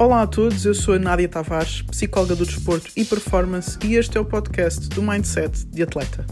[0.00, 4.16] Olá a todos, eu sou a Nádia Tavares, psicóloga do desporto e performance, e este
[4.16, 6.24] é o podcast do Mindset de Atleta.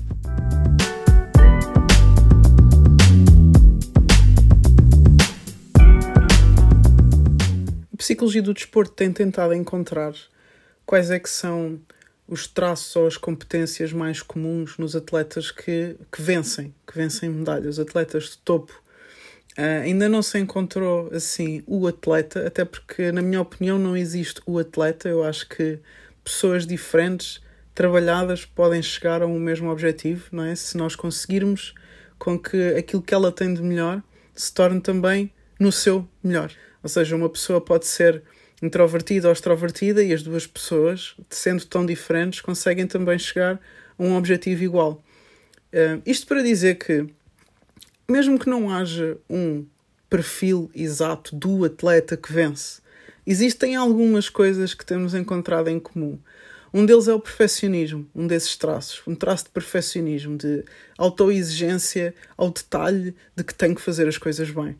[7.92, 10.14] A psicologia do desporto tem tentado encontrar
[10.86, 11.80] quais é que são
[12.28, 17.80] os traços ou as competências mais comuns nos atletas que, que vencem, que vencem medalhas,
[17.80, 18.80] atletas de topo.
[19.58, 24.40] Uh, ainda não se encontrou assim o atleta, até porque, na minha opinião, não existe
[24.46, 25.08] o atleta.
[25.08, 25.78] Eu acho que
[26.22, 27.40] pessoas diferentes,
[27.74, 30.54] trabalhadas, podem chegar a um mesmo objetivo, não é?
[30.54, 31.74] Se nós conseguirmos
[32.18, 34.02] com que aquilo que ela tem de melhor
[34.34, 36.52] se torne também no seu melhor.
[36.82, 38.22] Ou seja, uma pessoa pode ser
[38.62, 43.60] introvertida ou extrovertida e as duas pessoas, sendo tão diferentes, conseguem também chegar
[43.98, 45.02] a um objetivo igual.
[45.72, 47.06] Uh, isto para dizer que,
[48.08, 49.64] mesmo que não haja um
[50.08, 52.80] perfil exato do atleta que vence,
[53.26, 56.18] existem algumas coisas que temos encontrado em comum.
[56.72, 60.64] Um deles é o perfeccionismo, um desses traços, um traço de perfeccionismo, de
[60.98, 64.76] autoexigência ao detalhe de que tenho que fazer as coisas bem.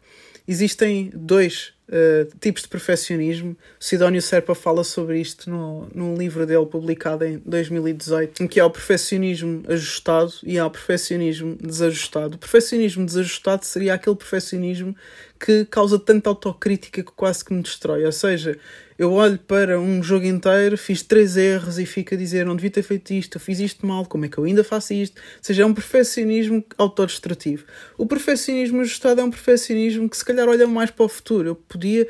[0.49, 3.57] Existem dois uh, tipos de perfeccionismo.
[3.81, 8.61] O Sidónio Serpa fala sobre isto no, num livro dele publicado em 2018, em que
[8.61, 12.37] há o perfeccionismo ajustado e há o perfeccionismo desajustado.
[12.37, 14.95] O perfeccionismo desajustado seria aquele perfeccionismo
[15.39, 18.05] que causa tanta autocrítica que quase que me destrói.
[18.05, 18.57] Ou seja,
[18.99, 22.71] eu olho para um jogo inteiro, fiz três erros e fico a dizer não devia
[22.71, 25.19] ter feito isto, eu fiz isto mal, como é que eu ainda faço isto?
[25.19, 27.65] Ou seja, é um perfeccionismo autodestrutivo.
[27.99, 31.49] O perfeccionismo ajustado é um perfeccionismo que se calhar olha mais para o futuro.
[31.49, 32.07] Eu podia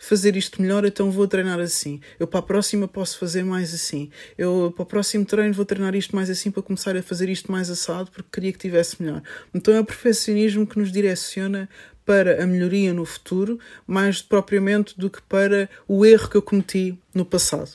[0.00, 2.00] fazer isto melhor, então vou treinar assim.
[2.18, 4.10] Eu para a próxima posso fazer mais assim.
[4.36, 7.52] Eu para o próximo treino vou treinar isto mais assim para começar a fazer isto
[7.52, 9.22] mais assado porque queria que tivesse melhor.
[9.54, 11.68] Então é o perfeccionismo que nos direciona
[12.10, 16.98] para a melhoria no futuro, mais propriamente do que para o erro que eu cometi
[17.14, 17.70] no passado.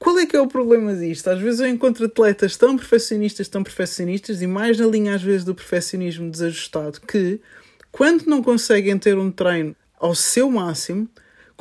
[0.00, 1.28] Qual é que é o problema disto?
[1.28, 5.44] Às vezes eu encontro atletas tão perfeccionistas, tão perfeccionistas, e mais na linha às vezes
[5.44, 7.40] do perfeccionismo desajustado, que
[7.92, 11.08] quando não conseguem ter um treino ao seu máximo,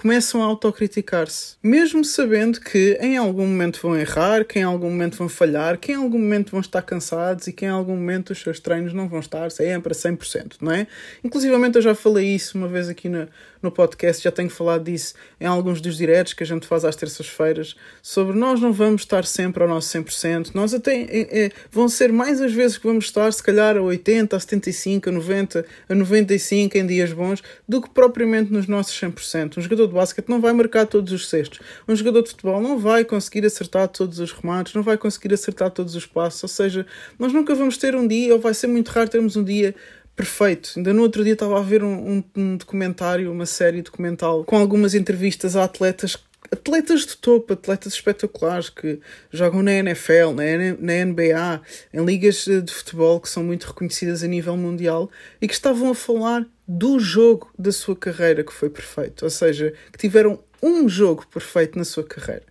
[0.01, 5.15] começam a autocriticar-se, mesmo sabendo que em algum momento vão errar, que em algum momento
[5.15, 8.41] vão falhar, que em algum momento vão estar cansados e que em algum momento os
[8.41, 10.87] seus treinos não vão estar sempre a 100%, não é?
[11.23, 13.27] Inclusivamente eu já falei isso uma vez aqui no,
[13.61, 16.95] no podcast, já tenho falado disso em alguns dos diretos que a gente faz às
[16.95, 21.87] terças-feiras, sobre nós não vamos estar sempre ao nosso 100%, nós até é, é, vão
[21.87, 25.65] ser mais as vezes que vamos estar, se calhar a 80, a 75, a 90,
[25.89, 29.57] a 95 em dias bons, do que propriamente nos nossos 100%.
[29.57, 31.59] Um jogador de basquete não vai marcar todos os cestos.
[31.87, 35.71] Um jogador de futebol não vai conseguir acertar todos os remates, não vai conseguir acertar
[35.71, 36.43] todos os passos.
[36.43, 36.85] Ou seja,
[37.17, 39.75] nós nunca vamos ter um dia, ou vai ser muito raro termos um dia
[40.21, 40.73] perfeito.
[40.77, 44.55] Ainda no outro dia estava a ver um, um, um documentário, uma série documental, com
[44.55, 46.15] algumas entrevistas a atletas
[46.51, 48.99] atletas de topo, atletas espetaculares que
[49.31, 50.43] jogam na NFL, na,
[50.79, 51.61] na NBA,
[51.93, 55.09] em ligas de futebol que são muito reconhecidas a nível mundial
[55.41, 59.73] e que estavam a falar do jogo da sua carreira que foi perfeito, ou seja,
[59.93, 62.43] que tiveram um jogo perfeito na sua carreira.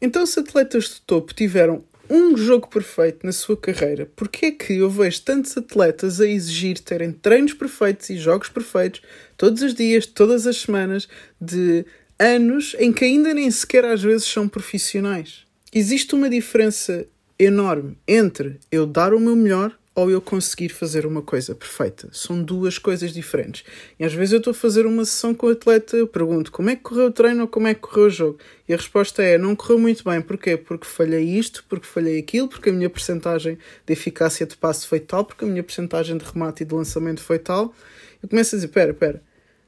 [0.00, 4.76] Então, se atletas de topo tiveram um jogo perfeito na sua carreira, porquê é que
[4.76, 9.02] eu vejo tantos atletas a exigir terem treinos perfeitos e jogos perfeitos
[9.36, 11.08] todos os dias, todas as semanas,
[11.40, 11.84] de
[12.18, 15.44] anos em que ainda nem sequer às vezes são profissionais?
[15.72, 17.06] Existe uma diferença
[17.38, 22.10] enorme entre eu dar o meu melhor ou eu conseguir fazer uma coisa perfeita.
[22.12, 23.64] São duas coisas diferentes.
[23.98, 26.68] E às vezes eu estou a fazer uma sessão com o atleta, eu pergunto como
[26.68, 28.38] é que correu o treino ou como é que correu o jogo.
[28.68, 30.20] E a resposta é não correu muito bem.
[30.20, 30.58] Porquê?
[30.58, 33.56] Porque falhei isto, porque falhei aquilo, porque a minha percentagem
[33.86, 37.22] de eficácia de passe foi tal, porque a minha percentagem de remate e de lançamento
[37.22, 37.74] foi tal.
[38.22, 39.22] Eu começo a dizer, espera, espera,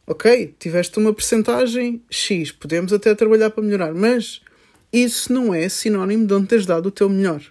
[0.06, 4.42] ok, tiveste uma percentagem X, podemos até trabalhar para melhorar, mas
[4.92, 7.42] isso não é sinónimo de onde teres dado o teu melhor.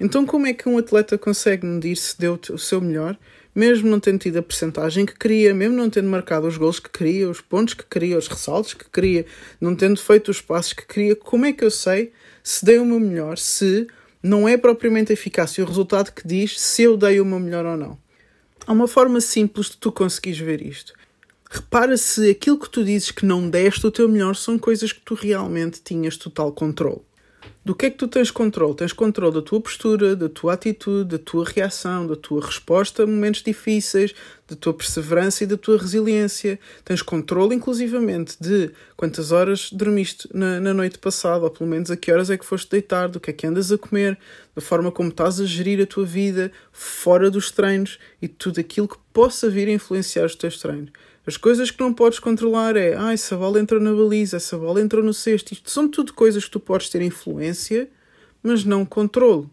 [0.00, 3.18] Então, como é que um atleta consegue medir se deu o seu melhor,
[3.54, 6.88] mesmo não tendo tido a percentagem que queria, mesmo não tendo marcado os gols que
[6.88, 9.26] queria, os pontos que queria, os ressaltos que queria,
[9.60, 11.14] não tendo feito os passos que queria?
[11.14, 12.12] Como é que eu sei
[12.42, 13.86] se dei o meu melhor, se
[14.22, 17.66] não é propriamente eficaz e o resultado que diz se eu dei o meu melhor
[17.66, 17.98] ou não?
[18.66, 20.94] Há uma forma simples de tu conseguires ver isto.
[21.50, 25.00] Repara se aquilo que tu dizes que não deste o teu melhor são coisas que
[25.00, 27.02] tu realmente tinhas total controle.
[27.70, 28.74] Do que é que tu tens controle?
[28.74, 33.06] Tens controle da tua postura, da tua atitude, da tua reação, da tua resposta a
[33.06, 34.12] momentos difíceis,
[34.48, 36.58] da tua perseverança e da tua resiliência.
[36.84, 41.96] Tens controle, inclusivamente, de quantas horas dormiste na, na noite passada, ou pelo menos a
[41.96, 44.18] que horas é que foste deitar, do que é que andas a comer,
[44.52, 48.88] da forma como estás a gerir a tua vida fora dos treinos e tudo aquilo
[48.88, 50.90] que possa vir a influenciar os teus treinos.
[51.26, 54.80] As coisas que não podes controlar é, ah, essa bola entrou na baliza, essa bola
[54.80, 55.52] entrou no cesto.
[55.52, 57.88] Isto são tudo coisas que tu podes ter influência,
[58.42, 59.46] mas não controle.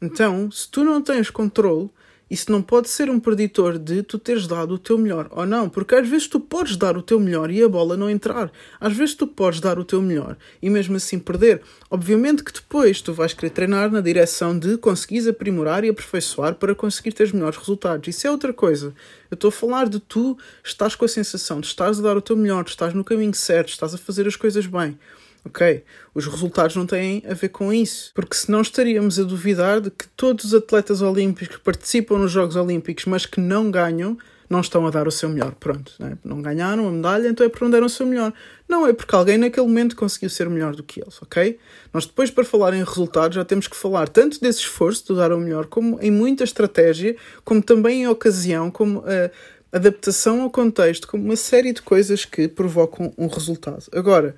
[0.00, 1.90] Então, se tu não tens controle,
[2.30, 5.68] isso não pode ser um preditor de tu teres dado o teu melhor ou não,
[5.68, 8.50] porque às vezes tu podes dar o teu melhor e a bola não entrar.
[8.80, 11.60] Às vezes tu podes dar o teu melhor e mesmo assim perder.
[11.90, 16.74] Obviamente que depois tu vais querer treinar na direção de conseguires aprimorar e aperfeiçoar para
[16.74, 18.08] conseguir ter os melhores resultados.
[18.08, 18.94] Isso é outra coisa.
[19.30, 22.22] Eu estou a falar de tu estás com a sensação de estás a dar o
[22.22, 24.98] teu melhor, estás no caminho certo, estás a fazer as coisas bem.
[25.46, 29.90] Ok, os resultados não têm a ver com isso, porque senão estaríamos a duvidar de
[29.90, 34.16] que todos os atletas olímpicos que participam nos Jogos Olímpicos, mas que não ganham,
[34.48, 35.54] não estão a dar o seu melhor.
[35.54, 36.16] Pronto, né?
[36.24, 38.32] não ganharam a medalha, então é porque não deram o seu melhor.
[38.68, 41.58] Não, é porque alguém naquele momento conseguiu ser melhor do que eles, ok?
[41.92, 45.32] Nós depois, para falar em resultados, já temos que falar tanto desse esforço de dar
[45.32, 49.30] o melhor, como em muita estratégia, como também em ocasião, como uh,
[49.72, 53.84] adaptação ao contexto, como uma série de coisas que provocam um resultado.
[53.92, 54.36] Agora,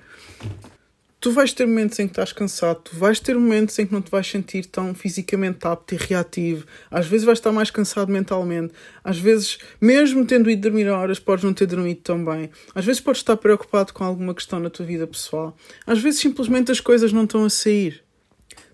[1.19, 4.01] tu vais ter momentos em que estás cansado, tu vais ter momentos em que não
[4.01, 8.73] te vais sentir tão fisicamente apto e reativo, às vezes vais estar mais cansado mentalmente,
[9.03, 13.01] às vezes, mesmo tendo ido dormir horas, podes não ter dormido tão bem, às vezes
[13.01, 17.11] podes estar preocupado com alguma questão na tua vida pessoal, às vezes simplesmente as coisas
[17.11, 18.03] não estão a sair.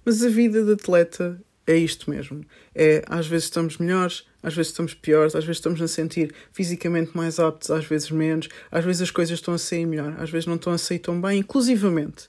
[0.05, 2.43] Mas a vida de atleta é isto mesmo.
[2.75, 7.15] É, às vezes estamos melhores, às vezes estamos piores, às vezes estamos a sentir fisicamente
[7.15, 10.45] mais aptos, às vezes menos, às vezes as coisas estão a sair melhor, às vezes
[10.45, 11.39] não estão a sair tão bem.
[11.39, 12.27] Inclusivamente,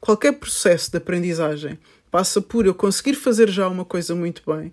[0.00, 1.78] qualquer processo de aprendizagem
[2.10, 4.72] passa por eu conseguir fazer já uma coisa muito bem,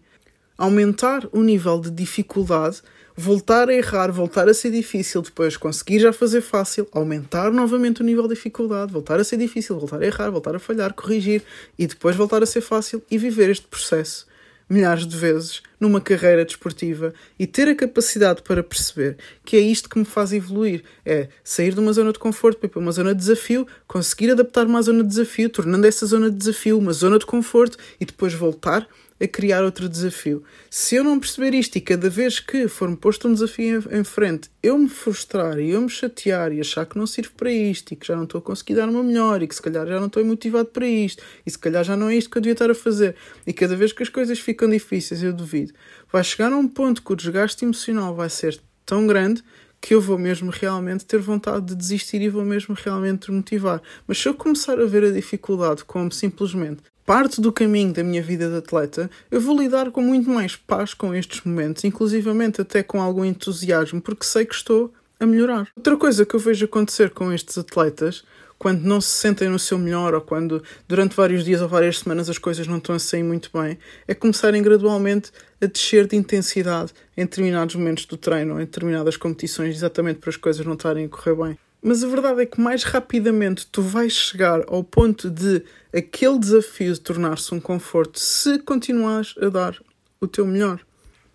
[0.57, 2.81] aumentar o nível de dificuldade,
[3.15, 8.03] voltar a errar, voltar a ser difícil, depois conseguir já fazer fácil, aumentar novamente o
[8.03, 11.41] nível de dificuldade, voltar a ser difícil, voltar a errar, voltar a falhar, corrigir
[11.79, 14.27] e depois voltar a ser fácil e viver este processo
[14.71, 19.89] milhares de vezes numa carreira desportiva e ter a capacidade para perceber que é isto
[19.89, 20.83] que me faz evoluir.
[21.06, 24.81] É sair de uma zona de conforto para uma zona de desafio, conseguir adaptar-me à
[24.81, 28.88] zona de desafio, tornando essa zona de desafio uma zona de conforto e depois voltar
[29.21, 30.44] a criar outro desafio.
[30.69, 34.50] Se eu não perceber isto e cada vez que for-me posto um desafio em frente,
[34.63, 37.95] eu me frustrar e eu me chatear e achar que não sirvo para isto e
[37.95, 40.07] que já não estou a conseguir dar uma melhor e que se calhar já não
[40.07, 42.71] estou motivado para isto e se calhar já não é isto que eu devia estar
[42.71, 43.15] a fazer
[43.45, 45.74] e cada vez que as coisas ficam difíceis, eu duvido,
[46.12, 49.44] vai chegar a um ponto que o desgaste emocional vai ser tão grande
[49.79, 53.81] que eu vou mesmo realmente ter vontade de desistir e vou mesmo realmente desmotivar.
[54.06, 58.21] Mas se eu começar a ver a dificuldade como simplesmente parte do caminho da minha
[58.21, 62.83] vida de atleta, eu vou lidar com muito mais paz com estes momentos, inclusivamente até
[62.83, 65.68] com algum entusiasmo, porque sei que estou a melhorar.
[65.75, 68.24] Outra coisa que eu vejo acontecer com estes atletas,
[68.57, 72.30] quando não se sentem no seu melhor ou quando durante vários dias ou várias semanas
[72.30, 73.77] as coisas não estão a sair muito bem,
[74.07, 79.75] é começarem gradualmente a descer de intensidade em determinados momentos do treino em determinadas competições,
[79.75, 81.57] exatamente para as coisas não estarem a correr bem.
[81.83, 86.95] Mas a verdade é que mais rapidamente tu vais chegar ao ponto de aquele desafio
[87.00, 89.81] tornar-se um conforto se continuares a dar
[90.19, 90.80] o teu melhor.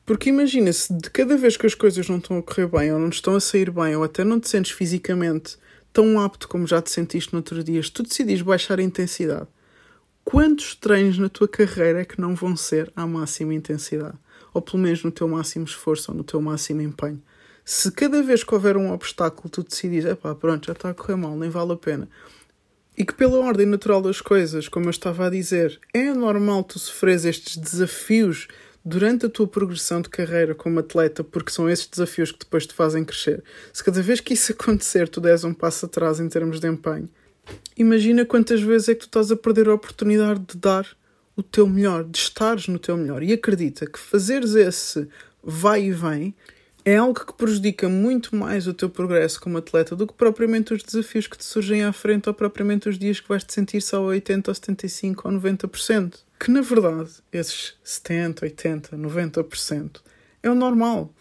[0.04, 2.98] Porque imagina se de cada vez que as coisas não estão a correr bem ou
[2.98, 5.58] não estão a sair bem ou até não te sentes fisicamente
[5.92, 9.48] tão apto como já te sentiste no outro dia, se tu decidires baixar a intensidade,
[10.22, 14.16] quantos treinos na tua carreira é que não vão ser à máxima intensidade?
[14.54, 17.20] Ou pelo menos no teu máximo esforço ou no teu máximo empenho?
[17.68, 21.16] Se cada vez que houver um obstáculo tu decidires, epá, pronto, já está a correr
[21.16, 22.08] mal, nem vale a pena.
[22.96, 26.78] E que pela ordem natural das coisas, como eu estava a dizer, é normal tu
[26.78, 28.46] sofreres estes desafios
[28.84, 32.72] durante a tua progressão de carreira como atleta, porque são esses desafios que depois te
[32.72, 33.42] fazem crescer.
[33.72, 37.08] Se cada vez que isso acontecer tu des um passo atrás em termos de empenho,
[37.76, 40.86] imagina quantas vezes é que tu estás a perder a oportunidade de dar
[41.34, 43.24] o teu melhor, de estares no teu melhor.
[43.24, 45.08] E acredita que fazeres esse
[45.42, 46.32] vai e vem
[46.86, 50.84] é algo que prejudica muito mais o teu progresso como atleta do que propriamente os
[50.84, 53.96] desafios que te surgem à frente ou propriamente os dias que vais te sentir só
[53.96, 56.20] a 80 ou 75 ou 90%.
[56.38, 60.00] Que na verdade, esses 70, 80, 90%
[60.44, 61.12] é o normal.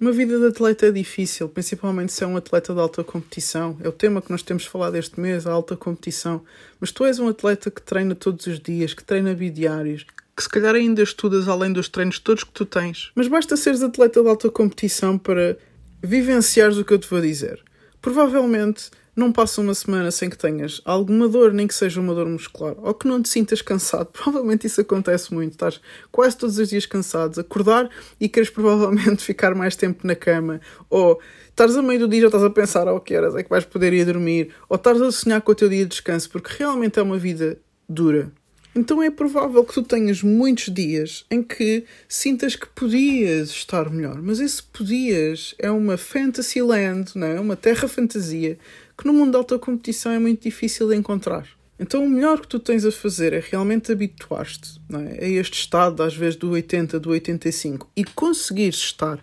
[0.00, 3.76] Uma vida de atleta é difícil, principalmente se é um atleta de alta competição.
[3.82, 6.44] É o tema que nós temos falado este mês, a alta competição.
[6.78, 10.06] Mas tu és um atleta que treina todos os dias, que treina bidiários,
[10.38, 13.10] que se calhar ainda estudas além dos treinos todos que tu tens.
[13.16, 15.58] Mas basta seres atleta de alta competição para
[16.00, 17.60] vivenciares o que eu te vou dizer.
[18.00, 22.28] Provavelmente não passa uma semana sem que tenhas alguma dor, nem que seja uma dor
[22.28, 24.10] muscular, ou que não te sintas cansado.
[24.14, 25.54] Provavelmente isso acontece muito.
[25.54, 25.80] Estás
[26.12, 27.90] quase todos os dias cansados, acordar
[28.20, 32.26] e queres provavelmente ficar mais tempo na cama, ou estás a meio do dia já
[32.28, 35.10] estás a pensar, oh, que horas é que vais poder ir dormir, ou estás a
[35.10, 38.30] sonhar com o teu dia de descanso, porque realmente é uma vida dura.
[38.78, 44.22] Então é provável que tu tenhas muitos dias em que sintas que podias estar melhor,
[44.22, 47.40] mas esse podias é uma fantasy land, não é?
[47.40, 48.56] uma terra fantasia
[48.96, 51.44] que no mundo da alta competição é muito difícil de encontrar.
[51.76, 55.24] Então o melhor que tu tens a fazer é realmente habituar-te é?
[55.24, 59.18] a este estado, às vezes do 80, do 85, e conseguires estar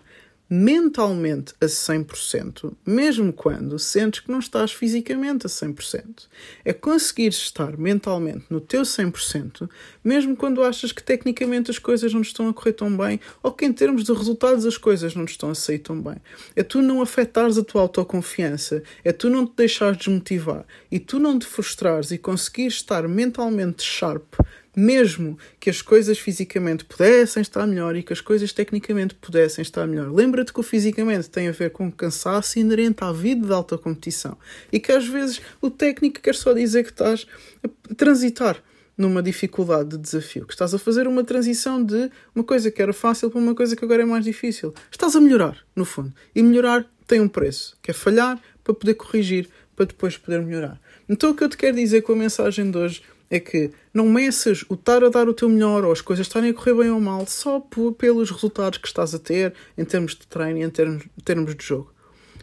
[0.48, 6.28] mentalmente a 100%, mesmo quando sentes que não estás fisicamente a 100%.
[6.64, 9.68] É conseguir estar mentalmente no teu 100%,
[10.04, 13.64] mesmo quando achas que tecnicamente as coisas não estão a correr tão bem ou que
[13.64, 16.16] em termos de resultados as coisas não estão a sair tão bem.
[16.54, 21.18] É tu não afetares a tua autoconfiança, é tu não te deixares desmotivar e tu
[21.18, 24.34] não te frustrares e conseguires estar mentalmente sharp
[24.76, 29.86] mesmo que as coisas fisicamente pudessem estar melhor e que as coisas tecnicamente pudessem estar
[29.86, 30.12] melhor.
[30.12, 34.36] Lembra-te que o fisicamente tem a ver com cansaço inerente à vida de alta competição
[34.70, 37.26] e que às vezes o técnico quer só dizer que estás
[37.64, 38.62] a transitar
[38.98, 42.92] numa dificuldade de desafio, que estás a fazer uma transição de uma coisa que era
[42.92, 44.74] fácil para uma coisa que agora é mais difícil.
[44.90, 46.14] Estás a melhorar, no fundo.
[46.34, 50.80] E melhorar tem um preço, que é falhar para poder corrigir, para depois poder melhorar.
[51.08, 54.08] Então o que eu te quero dizer com a mensagem de hoje é que não
[54.08, 56.90] meças o estar a dar o teu melhor ou as coisas estarem a correr bem
[56.90, 60.62] ou mal só por, pelos resultados que estás a ter em termos de treino e
[60.62, 61.92] em termos, termos de jogo.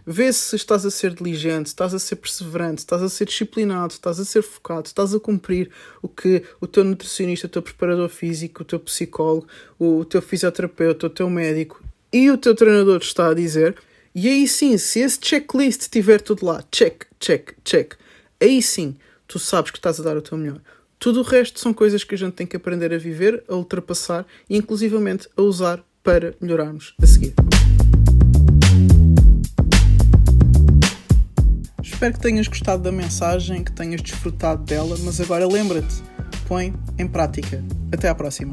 [0.05, 4.19] Vê se estás a ser diligente, estás a ser perseverante, estás a ser disciplinado, estás
[4.19, 5.69] a ser focado, estás a cumprir
[6.01, 9.47] o que o teu nutricionista, o teu preparador físico, o teu psicólogo,
[9.79, 13.77] o teu fisioterapeuta, o teu médico e o teu treinador te está a dizer.
[14.13, 17.93] E aí sim, se esse checklist estiver tudo lá, check, check, check,
[18.41, 20.61] aí sim tu sabes que estás a dar o teu melhor.
[20.99, 24.25] Tudo o resto são coisas que a gente tem que aprender a viver, a ultrapassar
[24.49, 27.33] e inclusivamente a usar para melhorarmos a seguir.
[31.81, 36.01] Espero que tenhas gostado da mensagem, que tenhas desfrutado dela, mas agora lembra-te,
[36.47, 37.63] põe em prática.
[37.91, 38.51] Até à próxima.